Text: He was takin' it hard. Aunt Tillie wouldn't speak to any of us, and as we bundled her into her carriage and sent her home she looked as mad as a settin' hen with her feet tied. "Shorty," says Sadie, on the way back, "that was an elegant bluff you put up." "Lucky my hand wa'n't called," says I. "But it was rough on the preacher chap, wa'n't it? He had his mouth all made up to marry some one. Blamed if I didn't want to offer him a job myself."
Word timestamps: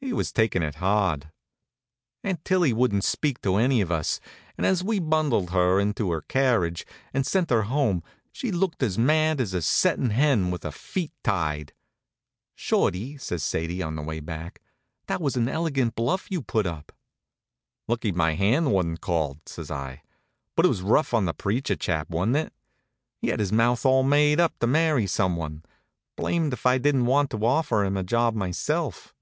He 0.00 0.14
was 0.14 0.32
takin' 0.32 0.62
it 0.62 0.76
hard. 0.76 1.30
Aunt 2.22 2.42
Tillie 2.42 2.72
wouldn't 2.72 3.04
speak 3.04 3.42
to 3.42 3.56
any 3.56 3.82
of 3.82 3.92
us, 3.92 4.18
and 4.56 4.64
as 4.66 4.82
we 4.82 4.98
bundled 4.98 5.50
her 5.50 5.78
into 5.78 6.10
her 6.10 6.22
carriage 6.22 6.86
and 7.12 7.26
sent 7.26 7.50
her 7.50 7.64
home 7.64 8.02
she 8.32 8.50
looked 8.50 8.82
as 8.82 8.96
mad 8.96 9.42
as 9.42 9.52
a 9.52 9.60
settin' 9.60 10.08
hen 10.08 10.50
with 10.50 10.62
her 10.62 10.70
feet 10.70 11.12
tied. 11.22 11.74
"Shorty," 12.54 13.18
says 13.18 13.42
Sadie, 13.44 13.82
on 13.82 13.94
the 13.94 14.00
way 14.00 14.20
back, 14.20 14.62
"that 15.06 15.20
was 15.20 15.36
an 15.36 15.50
elegant 15.50 15.94
bluff 15.94 16.30
you 16.30 16.40
put 16.40 16.64
up." 16.64 16.90
"Lucky 17.86 18.10
my 18.10 18.36
hand 18.36 18.72
wa'n't 18.72 19.02
called," 19.02 19.40
says 19.44 19.70
I. 19.70 20.02
"But 20.56 20.64
it 20.64 20.70
was 20.70 20.80
rough 20.80 21.12
on 21.12 21.26
the 21.26 21.34
preacher 21.34 21.76
chap, 21.76 22.08
wa'n't 22.08 22.36
it? 22.36 22.54
He 23.18 23.28
had 23.28 23.38
his 23.38 23.52
mouth 23.52 23.84
all 23.84 24.02
made 24.02 24.40
up 24.40 24.58
to 24.60 24.66
marry 24.66 25.06
some 25.06 25.36
one. 25.36 25.62
Blamed 26.16 26.54
if 26.54 26.64
I 26.64 26.78
didn't 26.78 27.04
want 27.04 27.28
to 27.32 27.44
offer 27.44 27.84
him 27.84 27.98
a 27.98 28.02
job 28.02 28.34
myself." 28.34 29.14